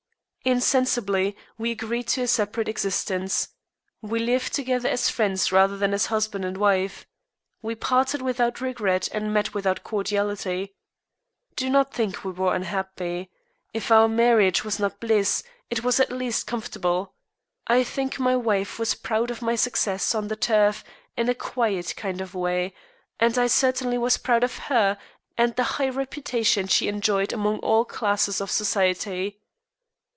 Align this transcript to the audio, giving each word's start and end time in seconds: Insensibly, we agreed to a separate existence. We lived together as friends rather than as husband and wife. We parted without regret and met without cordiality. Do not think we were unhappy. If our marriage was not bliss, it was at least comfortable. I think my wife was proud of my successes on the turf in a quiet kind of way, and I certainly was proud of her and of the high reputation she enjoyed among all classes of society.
Insensibly, 0.43 1.37
we 1.59 1.69
agreed 1.69 2.07
to 2.07 2.23
a 2.23 2.27
separate 2.27 2.67
existence. 2.67 3.49
We 4.01 4.17
lived 4.17 4.55
together 4.55 4.89
as 4.89 5.07
friends 5.07 5.51
rather 5.51 5.77
than 5.77 5.93
as 5.93 6.07
husband 6.07 6.45
and 6.45 6.57
wife. 6.57 7.05
We 7.61 7.75
parted 7.75 8.23
without 8.23 8.59
regret 8.59 9.07
and 9.11 9.31
met 9.31 9.53
without 9.53 9.83
cordiality. 9.83 10.73
Do 11.55 11.69
not 11.69 11.93
think 11.93 12.25
we 12.25 12.31
were 12.31 12.55
unhappy. 12.55 13.29
If 13.71 13.91
our 13.91 14.07
marriage 14.07 14.63
was 14.63 14.79
not 14.79 14.99
bliss, 14.99 15.43
it 15.69 15.83
was 15.83 15.99
at 15.99 16.11
least 16.11 16.47
comfortable. 16.47 17.13
I 17.67 17.83
think 17.83 18.17
my 18.19 18.35
wife 18.35 18.79
was 18.79 18.95
proud 18.95 19.29
of 19.29 19.43
my 19.43 19.55
successes 19.55 20.15
on 20.15 20.27
the 20.27 20.35
turf 20.35 20.83
in 21.15 21.29
a 21.29 21.35
quiet 21.35 21.93
kind 21.95 22.19
of 22.19 22.33
way, 22.33 22.73
and 23.19 23.37
I 23.37 23.45
certainly 23.45 23.99
was 23.99 24.17
proud 24.17 24.43
of 24.43 24.57
her 24.73 24.97
and 25.37 25.51
of 25.51 25.55
the 25.55 25.63
high 25.77 25.89
reputation 25.89 26.65
she 26.65 26.87
enjoyed 26.87 27.31
among 27.31 27.59
all 27.59 27.85
classes 27.85 28.41
of 28.41 28.49
society. 28.49 29.37